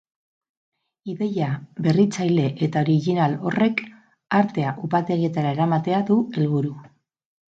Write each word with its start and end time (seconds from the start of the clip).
Ideia 1.11 1.49
berritzaile 1.87 2.45
eta 2.67 2.81
original 2.87 3.35
horrek 3.49 3.83
artea 4.39 4.73
upategietara 4.87 5.51
eramatea 5.59 6.03
du 6.11 6.17
helburu. 6.39 6.73